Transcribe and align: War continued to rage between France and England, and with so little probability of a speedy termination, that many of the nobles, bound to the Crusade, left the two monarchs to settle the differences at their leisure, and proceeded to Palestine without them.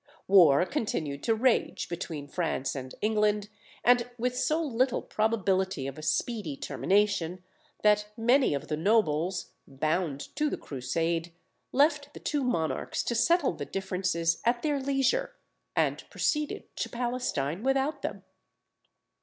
War 0.27 0.65
continued 0.65 1.21
to 1.25 1.35
rage 1.35 1.87
between 1.87 2.27
France 2.27 2.75
and 2.75 2.95
England, 3.01 3.49
and 3.83 4.09
with 4.17 4.35
so 4.35 4.59
little 4.59 5.03
probability 5.03 5.85
of 5.85 5.99
a 5.99 6.01
speedy 6.01 6.57
termination, 6.57 7.43
that 7.83 8.07
many 8.17 8.55
of 8.55 8.67
the 8.67 8.75
nobles, 8.77 9.51
bound 9.67 10.35
to 10.37 10.49
the 10.49 10.57
Crusade, 10.57 11.31
left 11.71 12.15
the 12.15 12.19
two 12.19 12.43
monarchs 12.43 13.03
to 13.03 13.13
settle 13.13 13.53
the 13.53 13.63
differences 13.63 14.41
at 14.43 14.63
their 14.63 14.79
leisure, 14.79 15.35
and 15.75 16.03
proceeded 16.09 16.63
to 16.77 16.89
Palestine 16.89 17.61
without 17.61 18.01
them. 18.01 18.23